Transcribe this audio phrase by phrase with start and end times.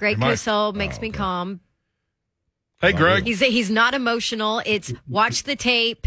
[0.00, 1.60] Greg Am I- Cosell makes Oh, me calm.
[2.80, 3.24] Hey, Greg.
[3.26, 4.62] He's he's not emotional.
[4.64, 6.06] It's watch the tape,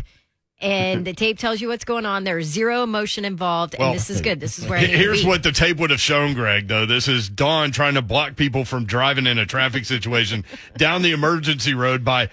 [0.63, 2.23] and the tape tells you what's going on.
[2.23, 4.39] There's zero emotion involved, Well, and this is good.
[4.39, 5.27] This is where I He- need to Here's be.
[5.27, 6.85] what the tape would have shown, Greg, though.
[6.85, 10.45] This is Dawn trying to block people from driving in a traffic situation
[10.77, 12.29] down the emergency road by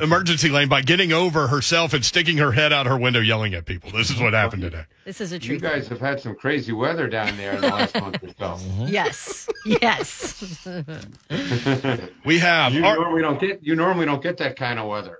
[0.00, 3.66] emergency lane by getting over herself and sticking her head out her window yelling at
[3.66, 3.90] people.
[3.90, 4.84] This is what happened today.
[5.04, 5.54] This is a true.
[5.54, 5.72] You truth.
[5.72, 8.64] guys have had some crazy weather down there in the last month or so.
[8.64, 8.86] Mm-hmm.
[8.86, 10.66] Yes, yes.
[12.24, 12.72] We have.
[12.72, 15.18] You our- normally don't get you normally don't get that kind of weather.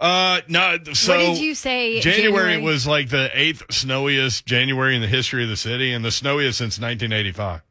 [0.00, 2.00] Uh, no, so what did you say?
[2.00, 6.10] January, was like the eighth snowiest January in the history of the city and the
[6.12, 7.62] snowiest since 1985.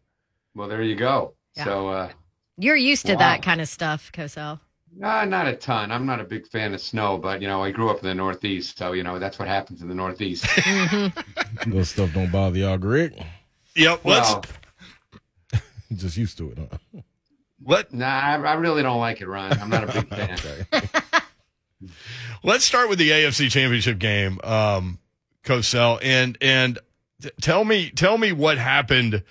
[0.55, 1.33] Well, there you go.
[1.55, 1.63] Yeah.
[1.63, 2.09] So, uh,
[2.57, 3.19] You're used to Wow.
[3.19, 4.59] that kind of stuff, Cosell.
[4.95, 5.91] nah, not a ton.
[5.91, 8.15] I'm not a big fan of snow, but you know, I grew up in the
[8.15, 10.45] Northeast, so you know that's what happens in the Northeast.
[11.67, 13.13] Those stuff don't bother y'all, Greg.
[13.75, 14.01] Yep.
[14.03, 14.43] Let's well,
[15.95, 17.01] just used to it, huh?
[17.65, 19.53] let nah, I, I really don't like it, Ron.
[19.53, 20.96] I'm not a big fan.
[22.43, 24.99] Let's start with the AFC Championship game, um,
[25.43, 26.79] Cosell, and and
[27.21, 29.23] t- tell me tell me what happened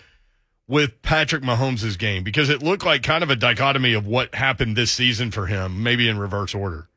[0.68, 4.76] with Patrick Mahomes' game because it looked like kind of a dichotomy of what happened
[4.76, 6.88] this season for him, maybe in reverse order.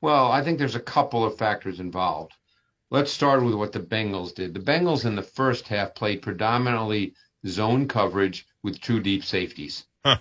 [0.00, 2.32] Well, I think there's a couple of factors involved.
[2.90, 4.54] Let's start with what the Bengals did.
[4.54, 7.14] The Bengals in the first half played predominantly
[7.46, 9.84] zone coverage with two deep safeties.
[10.04, 10.18] Huh.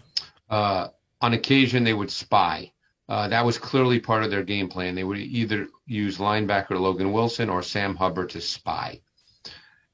[0.49, 0.87] Uh,
[1.21, 2.73] on occasion, they would spy.
[3.09, 4.95] Uh, that was clearly part of their game plan.
[4.95, 8.99] They would either use linebacker Logan Wilson or Sam Hubbard to spy.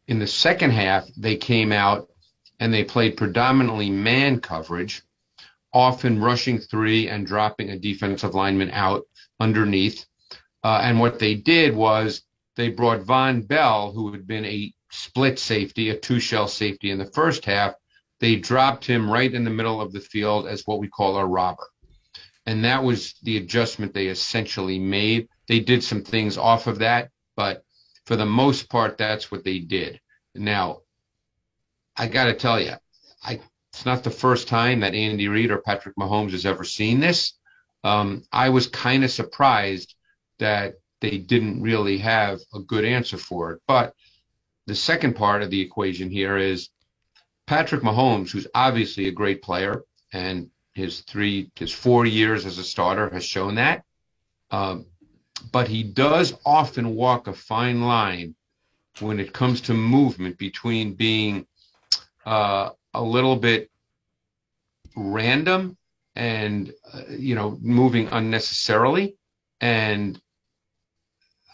[0.08, 2.10] In the second half, they came out
[2.60, 5.04] and they played predominantly man coverage,
[5.72, 9.06] often rushing three and dropping a defensive lineman out
[9.40, 10.06] underneath.
[10.64, 12.24] Uh, and what they did was
[12.56, 16.98] they brought Vonn Bell, who had been a split safety, a two shell safety in
[16.98, 17.74] the first half.
[18.20, 21.26] They dropped him right in the middle of the field as what we call a
[21.26, 21.68] robber.
[22.46, 25.30] And that was the adjustment they essentially made.
[25.48, 27.64] They did some things off of that, but
[28.06, 30.00] for the most part, that's what they did.
[30.36, 30.80] Now,
[31.96, 32.74] I got to tell you,
[33.24, 33.40] I,
[33.72, 37.34] it's not the first time that Andy Reid or Patrick Mahomes has ever seen this.
[37.84, 39.96] Um, I was kind of surprised
[40.40, 43.62] that they didn't really have a good answer for it.
[43.68, 43.94] But
[44.68, 46.70] the second part of the equation here is
[47.46, 52.64] Patrick Mahomes, who's obviously a great player, and his three, his four years as a
[52.64, 53.84] starter has shown that.
[54.52, 54.86] Um,
[55.52, 58.36] but he does often walk a fine line
[59.00, 61.46] when it comes to movement between being
[62.26, 63.70] uh, a little bit
[64.96, 65.78] random
[66.16, 69.16] and uh, you know moving unnecessarily
[69.62, 70.22] and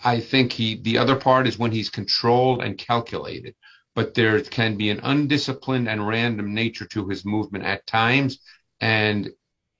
[0.03, 3.55] i think he the other part is when he's controlled and calculated
[3.95, 8.39] but there can be an undisciplined and random nature to his movement at times
[8.81, 9.29] and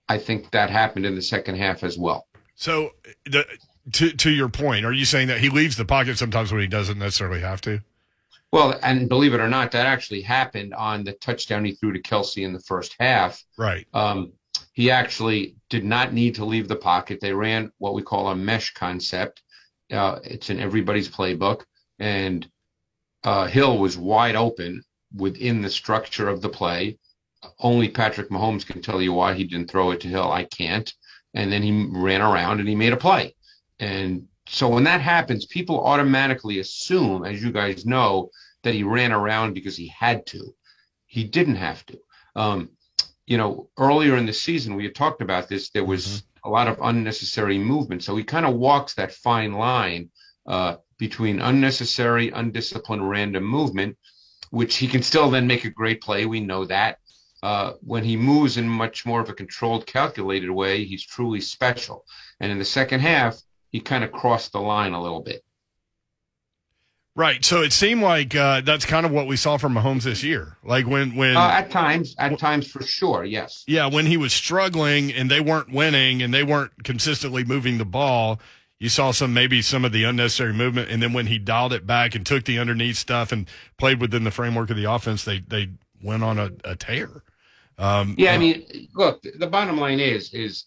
[0.08, 2.92] i think that happened in the second half as well So,
[3.26, 3.46] the,
[3.94, 6.68] to to your point, are you saying that he leaves the pocket sometimes when he
[6.68, 7.82] doesn't necessarily have to?
[8.52, 12.02] well and believe it or not that actually happened on the touchdown he threw to
[12.02, 13.86] Kelce in the first half Right.
[13.94, 14.34] Um,
[14.74, 17.20] he actually did not need to leave the pocket.
[17.20, 19.42] They ran what we call a mesh concept.
[19.92, 21.64] Uh, it's in everybody's playbook,
[22.00, 22.50] and
[23.24, 24.82] uh, Hill was wide open
[25.14, 26.98] within the structure of the play.
[27.60, 30.32] Only Patrick Mahomes can tell you why he didn't throw it to Hill.
[30.32, 30.92] I can't.
[31.34, 33.36] And then he ran around and he made a play.
[33.80, 38.32] And so when that happens, people automatically assume, as you guys know,
[38.64, 40.54] that he ran around because he had to.
[41.06, 42.00] He didn't have to.
[42.36, 42.70] Um,
[43.26, 45.70] you know, earlier in the season, we had talked about this.
[45.70, 48.04] There was a lot of unnecessary movement.
[48.04, 50.10] So he kind of walks that fine line
[50.48, 53.98] uh, between unnecessary, undisciplined, random movement,
[54.50, 56.26] which he can still then make a great play.
[56.26, 56.98] We know that.
[57.42, 62.06] Uh, when he moves in much more of a controlled, calculated way, he's truly special.
[62.40, 65.44] And in the second half, he kind of crossed the line a little bit.
[67.16, 67.44] Right.
[67.44, 70.58] So it seemed like uh, that's kind of what we saw from Mahomes this year.
[70.64, 73.66] Like when when Uh, at times, at times for sure, yes.
[73.68, 77.86] Yeah, when he was struggling and they weren't winning and they weren't consistently moving the
[77.86, 78.40] ball,
[78.80, 80.90] you saw some maybe some of the unnecessary movement.
[80.90, 84.24] And then when he dialed it back and took the underneath stuff and played within
[84.24, 85.72] the framework of the offense, they they
[86.02, 87.24] went on a, a tear.
[87.80, 90.66] Um, Yeah, I mean, look, the bottom line is is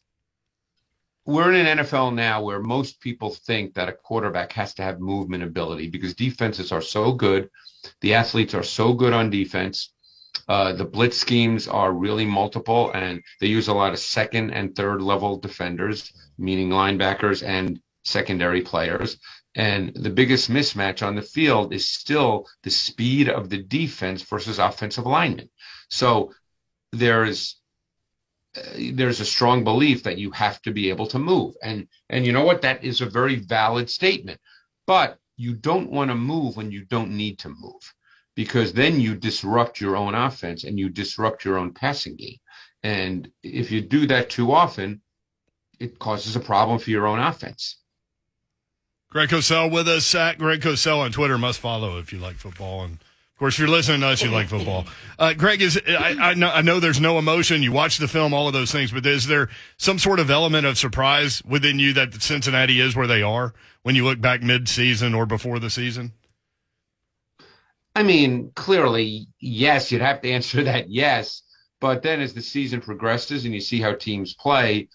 [1.25, 4.99] we're in an NFL now where most people think that a quarterback has to have
[4.99, 7.49] movement ability because defenses are so good,
[8.01, 9.93] the athletes are so good on defense.
[10.49, 14.75] Uh, the blitz schemes are really multiple, and they use a lot of second and
[14.75, 19.19] third level defenders, meaning linebackers and secondary players.
[19.55, 24.59] And the biggest mismatch on the field is still the speed of the defense versus
[24.59, 25.51] offensive linemen.
[25.91, 26.33] So
[26.93, 27.57] there's
[28.57, 28.61] uh,
[28.93, 31.55] there's a strong belief that you have to be able to move.
[31.63, 32.63] And and you know what?
[32.63, 34.41] That is a very valid statement.
[34.87, 37.95] But you don't want to move when you don't need to move
[38.35, 42.39] because then you disrupt your own offense and you disrupt your own passing game.
[42.83, 45.01] And if you do that too often,
[45.79, 47.77] it causes a problem for your own offense.
[49.11, 51.37] Greg Cosell with us at Greg Cosell on Twitter.
[51.37, 52.85] Must follow if you like football.
[52.85, 52.99] And
[53.43, 54.87] course, if you're listening to us, you like football.
[55.19, 57.63] Uh, Greg, is I, I, know, I know there's no emotion.
[57.63, 59.49] You watch the film, all of those things, but is there
[59.79, 63.53] some sort of element of surprise within you that Cincinnati is where they are
[63.83, 66.13] when you look back mid-season or before the season?
[67.97, 71.43] I mean, clearly, yes, you'd have to answer that yes.
[71.81, 74.89] But then as the season progresses and you see how teams play,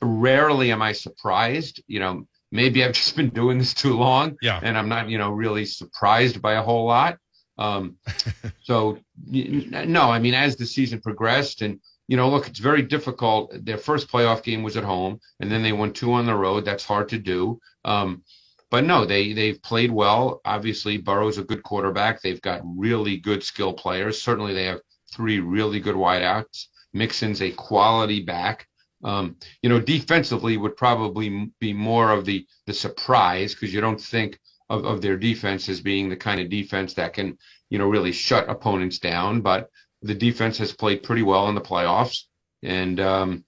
[0.00, 1.82] rarely am I surprised.
[1.88, 4.60] You know, maybe I've just been doing this too long yeah.
[4.62, 7.18] and I'm not, you know, really surprised by a whole lot.
[7.58, 7.96] Um,
[8.62, 13.52] so no, I mean, as the season progressed and, you know, look, it's very difficult.
[13.64, 16.64] Their first playoff game was at home and then they won two on the road.
[16.64, 17.60] That's hard to do.
[17.84, 18.22] Um,
[18.70, 20.40] but no, they, they've played well.
[20.44, 22.20] Obviously Burrow's a good quarterback.
[22.20, 24.20] They've got really good skill players.
[24.20, 24.80] Certainly they have
[25.12, 26.66] three really good wideouts.
[26.92, 28.66] Mixon's a quality back.
[29.02, 34.00] Um, you know, defensively would probably be more of the the surprise because you don't
[34.00, 34.38] think
[34.70, 37.38] of, of their defense as being the kind of defense that can,
[37.70, 39.40] you know, really shut opponents down.
[39.40, 39.70] But
[40.02, 42.24] the defense has played pretty well in the playoffs,
[42.62, 43.44] and um,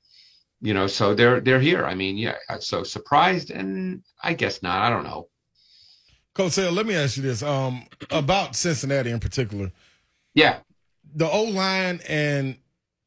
[0.61, 1.85] you know, so they're they're here.
[1.85, 4.81] I mean, yeah, so surprised, and I guess not.
[4.81, 5.29] I don't know.
[6.35, 9.73] Coach let me ask you this um, about Cincinnati in particular.
[10.35, 10.59] Yeah,
[11.15, 12.57] the O line and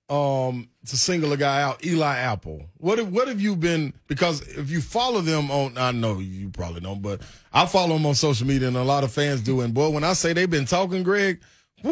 [0.10, 2.66] um, to single a guy out, Eli Apple.
[2.78, 3.94] What have, what have you been?
[4.08, 7.22] Because if you follow them on, I know you probably don't, but
[7.54, 9.62] I follow them on social media, and a lot of fans do.
[9.62, 11.42] And boy, when I say they've been talking, Greg,
[11.84, 11.92] woo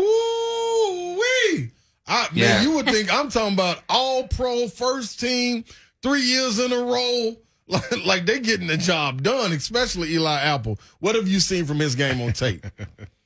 [1.15, 1.71] wee,
[2.07, 2.55] I yeah.
[2.55, 5.63] man, you would think I'm talking about all pro first team,
[6.01, 7.35] three years in a row.
[7.69, 10.79] Like, like they're getting the job done, especially Eli Apple.
[10.99, 12.65] What have you seen from his game on tape?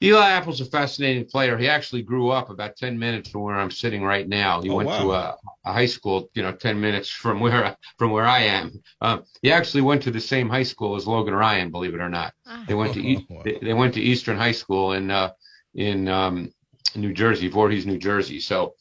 [0.00, 1.58] Eli Apple's a fascinating player.
[1.58, 4.62] He actually grew up about 10 minutes from where I'm sitting right now.
[4.62, 5.02] He oh, went wow.
[5.02, 8.80] to a, a, high school, you know, 10 minutes from where from where I am.
[9.00, 12.08] Uh, he actually went to the same high school as Logan Ryan, believe it or
[12.08, 12.32] not.
[12.46, 12.64] Ah.
[12.68, 13.42] They went to oh, wow.
[13.44, 15.32] they, they, went to Eastern High School in uh,
[15.74, 16.52] in um,
[16.94, 18.38] New Jersey, Voorhees, New Jersey.
[18.38, 18.74] So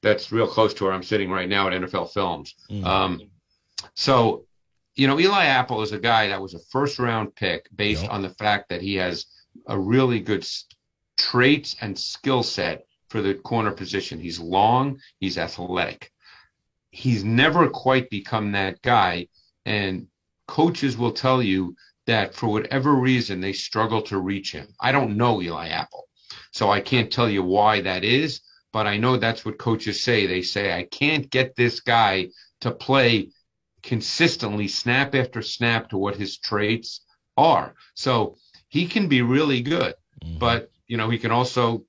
[0.00, 2.54] that's real close to where I'm sitting right now at NFL Films.
[2.70, 2.84] Mm.
[2.84, 3.20] Um,
[3.94, 4.46] so,
[4.94, 8.10] you know, Eli Apple is a guy that was a first round pick based yep.
[8.10, 9.26] on the fact that he has–
[9.66, 10.46] a really good
[11.16, 14.18] traits and skill set for the corner position.
[14.20, 16.10] He's long, he's athletic.
[16.90, 19.28] He's never quite become that guy.
[19.64, 20.08] And
[20.48, 21.76] coaches will tell you
[22.06, 24.68] that for whatever reason, they struggle to reach him.
[24.80, 26.04] I don't know Eli Apple,
[26.52, 28.40] so I can't tell you why that is,
[28.72, 30.26] but I know that's what coaches say.
[30.26, 32.28] They say, I can't get this guy
[32.62, 33.30] to play
[33.82, 37.04] consistently, snap after snap, to what his traits
[37.36, 37.74] are.
[37.94, 38.36] So
[38.72, 40.38] he can be really good, mm-hmm.
[40.38, 41.84] but you know he can also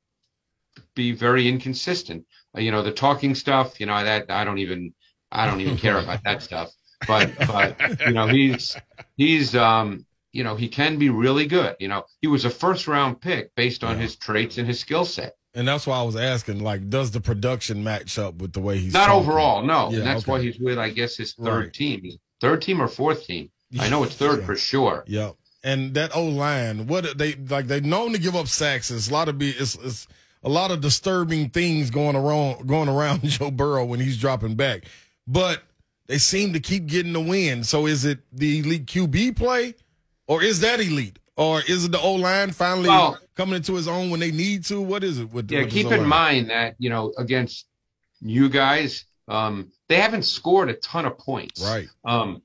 [0.96, 2.26] be very inconsistent.
[2.56, 3.80] Uh, you know the talking stuff.
[3.80, 4.94] You know that I don't even
[5.32, 6.72] I don't even care about that stuff.
[7.08, 8.76] But but you know he's
[9.16, 11.78] he's um you know he can be really good.
[11.80, 14.04] You know he was a first round pick based on yeah.
[14.04, 15.36] his traits and his skill set.
[15.56, 18.80] And that's why I was asking, like, does the production match up with the way
[18.80, 19.30] he's not talking?
[19.30, 19.62] overall?
[19.62, 20.32] No, yeah, and that's okay.
[20.32, 21.74] why he's with, I guess, his third right.
[21.74, 22.10] team,
[22.42, 23.52] third team or fourth team.
[23.80, 24.46] I know it's third yeah.
[24.48, 25.04] for sure.
[25.06, 28.92] Yep and that O line, what they like, they known to give up sacks.
[28.92, 30.08] It's a lot of be, it's, it's
[30.44, 34.84] a lot of disturbing things going around, going around Joe Burrow when he's dropping back,
[35.26, 35.64] but
[36.08, 37.64] they seem to keep getting the win.
[37.64, 39.76] So is it the elite QB play,
[40.28, 43.88] or is that elite, or is it the O line finally well, coming into his
[43.88, 44.82] own when they need to?
[44.82, 45.32] What is it?
[45.32, 47.68] With yeah, with keep in mind that you know against
[48.20, 51.64] you guys, um, they haven't scored a ton of points.
[51.64, 51.88] Right.
[52.04, 52.42] Um,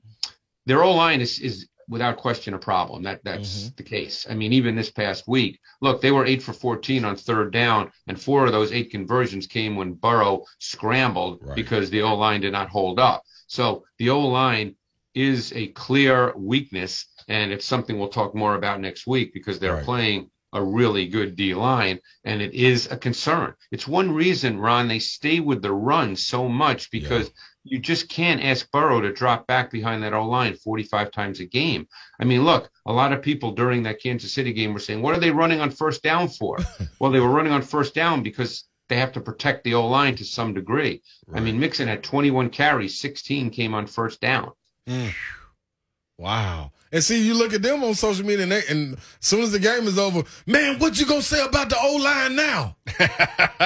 [0.65, 3.03] their O line is is without question a problem.
[3.03, 3.75] That that's mm-hmm.
[3.75, 4.27] the case.
[4.29, 7.91] I mean, even this past week, look, they were eight for 14 on third down,
[8.07, 11.55] and four of those eight conversions came when Burrow scrambled right.
[11.55, 13.23] because the O line did not hold up.
[13.47, 14.75] So the O line
[15.15, 19.75] is a clear weakness, and it's something we'll talk more about next week because they're
[19.75, 19.83] right.
[19.83, 23.53] playing a really good D line, and it is a concern.
[23.71, 28.09] It's one reason, Ron, they stay with the run so much because yeah you just
[28.09, 31.87] can't ask Burrow to drop back behind that O line 45 times a game.
[32.19, 35.15] I mean, look, a lot of people during that Kansas City game were saying, what
[35.15, 36.57] are they running on first down for?
[36.99, 40.15] well, they were running on first down because they have to protect the O line
[40.15, 41.01] to some degree.
[41.27, 41.41] Right.
[41.41, 44.51] I mean, Mixon had 21 carries, 16 came on first down.
[44.87, 45.13] Mm.
[46.19, 46.71] Wow.
[46.91, 49.51] And see, you look at them on social media, and, they, and as soon as
[49.53, 52.75] the game is over, man, what you gonna say about the O line now?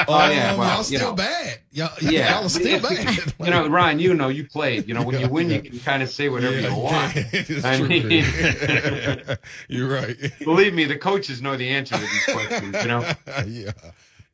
[0.05, 1.13] Oh, yeah, Um, well, y'all still know.
[1.15, 1.60] bad.
[1.72, 3.33] Y'all, Yeah, y'all are still bad.
[3.39, 4.88] you know, Ryan, you know, you played.
[4.88, 5.57] You know, when you win, yeah.
[5.57, 7.13] you can kind of say whatever Yeah, you want.
[7.15, 7.88] it's I true.
[7.88, 9.38] mean-
[9.69, 10.17] you're right.
[10.43, 12.75] Believe me, the coaches know the answer to these questions.
[12.81, 13.12] You know,
[13.48, 13.72] yeah.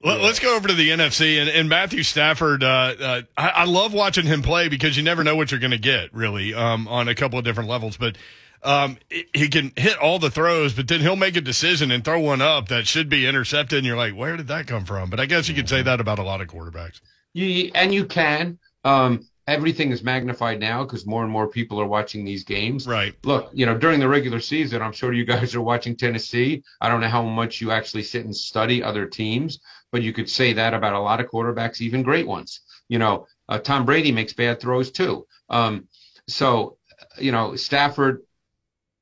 [0.01, 2.63] Let, us go over to the NFC and, and Matthew Stafford.
[2.63, 2.67] Uh,
[2.99, 5.77] uh, I, I love watching him play because you never know what you're going to
[5.77, 7.97] get really um, on a couple of different levels.
[7.97, 8.17] But
[8.63, 12.19] um, he- can hit all the throws, but then he'll make a decision and throw
[12.19, 15.09] one up that should be intercepted, and you're like, where did that come from?
[15.09, 17.01] But I guess you could say that about a lot of quarterbacks.
[17.33, 18.57] you, and you can.
[18.85, 22.87] Um, everything is magnified now because more and more people are watching these games.
[22.87, 23.15] Right.
[23.23, 26.63] Look, you know, during the regular season, I'm sure you guys are watching Tennessee.
[26.79, 29.59] I don't know how much you actually sit and study other teams,
[29.91, 32.61] but you could say that about a lot of quarterbacks, even great ones.
[32.87, 35.25] You know, uh, Tom Brady makes bad throws too.
[35.49, 35.87] Um,
[36.27, 36.77] so,
[37.17, 38.23] you know, Stafford,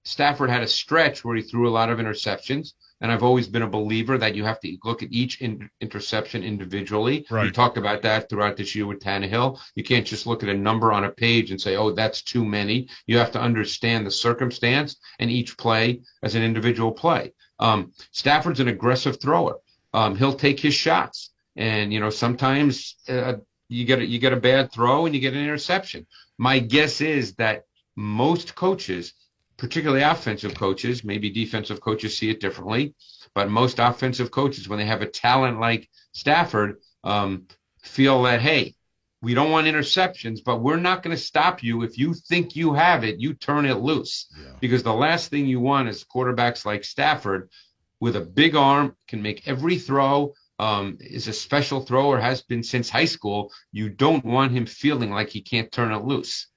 [0.06, 2.74] Stafford had a stretch where he threw a lot of interceptions.
[3.00, 6.44] And I've always been a believer that you have to look at each in, interception
[6.44, 7.27] individually.
[7.29, 7.53] We Right.
[7.53, 9.60] talked about that throughout this year with Tannehill.
[9.75, 12.44] You can't just look at a number on a page and say, oh, that's too
[12.44, 12.88] many.
[13.06, 17.34] You have to understand the circumstance and each play as an individual play.
[17.60, 19.58] Um, Stafford's an aggressive thrower.
[19.94, 21.32] Um, he'll take his shots.
[21.56, 23.36] And, you know, sometimes uh,
[23.67, 26.06] you get a, you get a bad throw and you get an interception.
[26.38, 27.63] My guess is that
[27.96, 29.13] most coaches
[29.58, 32.94] particularly offensive coaches, maybe defensive coaches see it differently,
[33.34, 37.48] but most offensive coaches, when they have a talent like Stafford, um,
[37.82, 38.75] feel that, hey,
[39.22, 41.82] we don't want interceptions, but we're not going to stop you.
[41.82, 44.27] If you think you have it, you turn it loose.
[44.39, 44.51] Yeah.
[44.60, 47.50] Because the last thing you want is quarterbacks like Stafford
[48.00, 52.63] with a big arm, can make every throw, um, is a special thrower, has been
[52.63, 53.51] since high school.
[53.72, 56.48] You don't want him feeling like he can't turn it loose.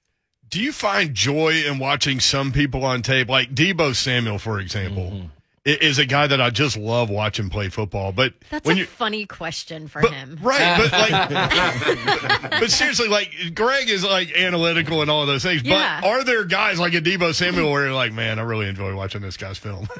[0.49, 5.29] Do you find joy in watching some people on tape, like Deebo Samuel, for example,
[5.65, 8.11] i- is a guy that I just love watching play football.
[8.11, 10.37] But That's when a you funny question for but, him.
[10.41, 10.91] right, but
[12.41, 15.63] like, but seriously, like Greg is like analytical and all of those things.
[15.63, 16.01] Yeah.
[16.01, 18.93] But are there guys like a Deebo Samuel where you're like, man, I really enjoy
[18.95, 19.87] watching this guy's film?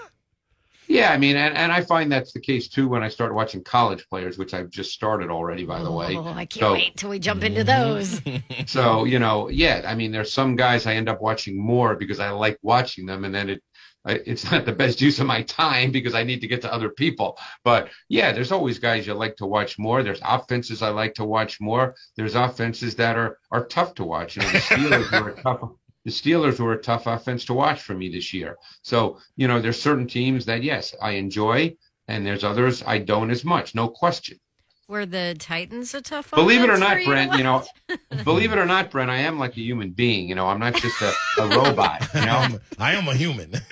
[0.92, 3.64] Yeah, I mean, and, and I find that's the case too when I start watching
[3.64, 6.16] college players, which I've just started already, by the way.
[6.18, 8.22] Oh, I can't So- wait till we jump into those.
[8.68, 12.20] So, you know, yeah, I mean, there's some guys I end up watching more because
[12.20, 13.64] I like watching them, and then it,
[14.06, 16.74] I- it's not the best use of my time because I need to get to
[16.74, 17.38] other people.
[17.64, 20.04] But yeah, there's always guys you like to watch more.
[20.04, 21.96] There's offenses I like to watch more.
[22.18, 24.36] There's offenses that are are tough to watch.
[24.36, 25.70] You know, the Steelers were a tough.
[26.06, 28.58] The Steelers were a tough offense to watch for me this year.
[28.82, 31.76] So, you know, there's certain teams that yes, I enjoy,
[32.08, 33.76] and there's others I don't as much.
[33.76, 34.40] No question.
[34.88, 36.42] Were the Titans a tough offense?
[36.42, 37.64] Believe it or not, you Brent, to you know,
[38.26, 40.28] believe it or not, Brent, I am like a human being.
[40.28, 42.06] You know, I'm not just a, a robot.
[42.14, 43.54] You know, I'm, I am a human.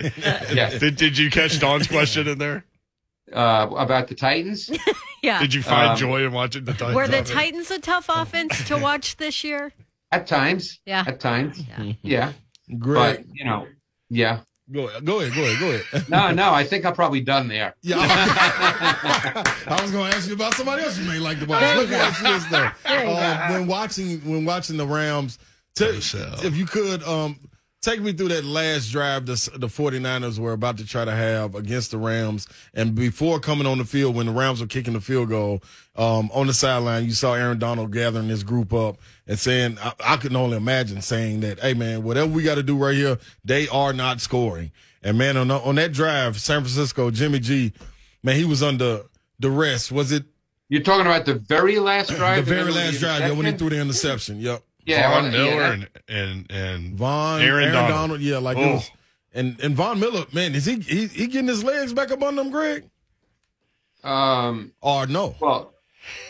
[0.52, 0.78] yeah.
[0.78, 2.64] did Did you catch Don's question in there?
[3.32, 4.70] Uh, about the Titans,
[5.22, 5.40] Yeah.
[5.40, 6.94] Did you find Um, joy in watching the Titans?
[6.94, 7.30] Were the offense?
[7.30, 9.72] Titans a tough offense to watch this year?
[10.12, 11.04] At times, Yeah.
[11.06, 11.92] at times, Yeah.
[12.02, 12.32] yeah.
[12.78, 13.66] Greg, But you know,
[14.08, 14.40] yeah.
[14.72, 16.08] go ahead, go ahead, go ahead, go ahead.
[16.08, 17.74] No, no, I think I'm probably done there.
[17.82, 21.60] Yeah, I was going to ask you about somebody else you may like to watch.
[21.60, 22.02] There you Let me go.
[22.02, 25.38] ask you this though: There uh, when watching when watching the Rams,
[25.74, 26.44] t- Yourself.
[26.44, 27.38] if you could um,
[27.80, 31.54] take me through that last drive the, the 49ers were about to try to have
[31.54, 35.00] against the Rams, and before coming on the field, when the Rams were kicking the
[35.00, 35.62] field goal
[35.96, 38.96] um, on the sideline, you saw Aaron Donald gathering this group up
[39.26, 42.62] and saying, I, I can only imagine saying that, hey man, whatever we got to
[42.62, 44.72] do right here, they are not scoring.
[45.02, 47.72] And man, on on that drive, San Francisco, Jimmy G,
[48.22, 49.02] man, he was under
[49.40, 49.90] duress.
[49.90, 50.24] Was it
[50.68, 52.44] You're talking about the very last drive.
[52.44, 53.20] the very last drive?
[53.20, 54.40] Yeah, when he threw the interception.
[54.40, 54.62] Yep.
[54.84, 57.90] Yeah, Von well, Miller yeah, and and and Von Aaron Aaron, Donald.
[57.90, 58.20] Donald.
[58.20, 58.72] Yeah, like it Oh.
[58.74, 58.90] was,
[59.34, 62.36] and and Von Miller, man, is he he, he getting his legs back up on
[62.36, 62.84] them, Greg?
[64.02, 65.36] um, Or no?
[65.40, 65.74] Well,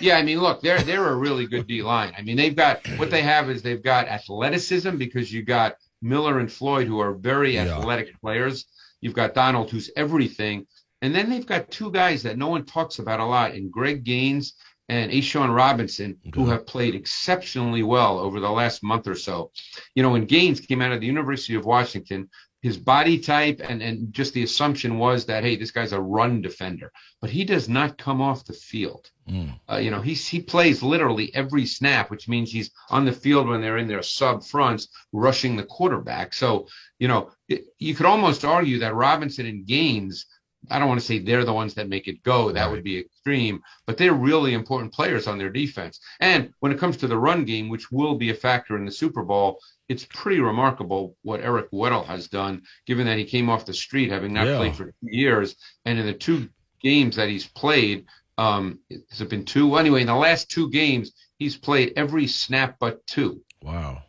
[0.01, 2.13] yeah, I mean, look, they're they're a really good D line.
[2.17, 6.39] I mean, they've got what they have is they've got athleticism because you got Miller
[6.39, 7.79] and Floyd who are very Yeah.
[7.79, 8.67] athletic players.
[9.01, 10.67] You've got Donald who's everything,
[11.01, 14.05] and then they've got two guys that no one talks about a lot in Greg
[14.05, 14.55] Gaines
[14.91, 19.53] and A'Shawn Robinson who have played exceptionally well over the last month or so.
[19.95, 22.29] You know, when Gaines came out of the University of Washington,
[22.61, 26.43] his body type and, and just the assumption was that, hey, this guy's a run
[26.43, 29.09] defender, but he does not come off the field.
[29.31, 29.59] Mm.
[29.71, 33.49] Uh, you know, he's, he plays literally every snap, which means he's on the field
[33.49, 36.35] when they're in their sub fronts rushing the quarterback.
[36.35, 36.67] So,
[36.99, 40.27] you know, it, you could almost argue that Robinson and Gaines
[40.69, 42.53] I don't want to say they're the ones that make it go.
[42.53, 42.71] That Right.
[42.73, 46.01] would be extreme, but they're really important players on their defense.
[46.21, 48.93] And when it comes to the run game, which will be a factor in the
[48.93, 53.65] Super Bowl, it's pretty remarkable what Eric Weddle has done, given that he came off
[53.67, 54.57] the street having not Yeah.
[54.59, 55.57] played for two years.
[55.87, 56.49] And in the two
[56.83, 58.05] games that he's played,
[58.39, 59.67] um, has it been two?
[59.69, 63.43] Well, anyway, in the last two games, he's played every snap but two.
[63.63, 64.03] Wow.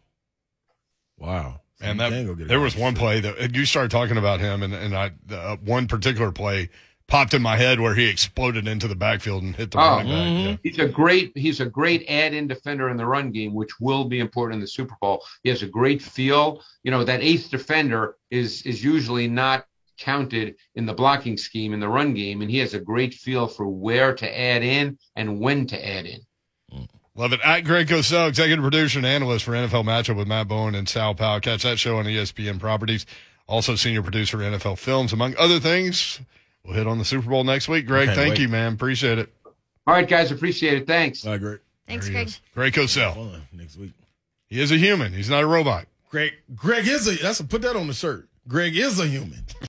[1.18, 1.61] Wow.
[1.82, 4.64] And that can go get there was one play that you started talking about him,
[4.64, 6.70] and and I uh, one particular play
[7.08, 10.08] popped in my head where he exploded into the backfield and hit the Oh, running
[10.08, 10.28] back.
[10.28, 10.46] mhm.
[10.52, 10.58] Yeah.
[10.64, 14.20] He's a great he's a great add-in defender in the run game, which will be
[14.20, 15.22] important in the Super Bowl.
[15.44, 16.62] He has a great feel.
[16.84, 19.66] You know that eighth defender is is usually not
[19.98, 23.46] counted in the blocking scheme in the run game, and he has a great feel
[23.48, 26.20] for where to add in and when to add in.
[27.22, 27.42] Love it.
[27.44, 31.14] At Greg Cosell, executive producer and analyst for NFL Matchup with Matt Bowen and Sal
[31.14, 31.40] Powell.
[31.40, 33.06] Catch that show on ESPN Properties.
[33.46, 36.20] Also, senior producer NFL Films, among other things.
[36.66, 37.86] We'll hit on the Super Bowl next week.
[37.86, 38.40] Greg, thank wait.
[38.40, 38.74] you, man.
[38.74, 39.32] Appreciate it.
[39.86, 40.88] All right, guys, appreciate it.
[40.88, 41.24] Thanks.
[41.24, 41.60] All right, great.
[41.88, 42.26] Thanks, Greg.
[42.26, 42.42] is.
[42.56, 43.40] Greg Cosell.
[43.54, 43.94] Next week.
[44.48, 45.14] He is a human.
[45.14, 45.86] He's not a robot.
[46.10, 47.22] Greg, Greg is a.
[47.22, 48.30] That's a, put that on the shirt.
[48.48, 49.46] Greg is a human.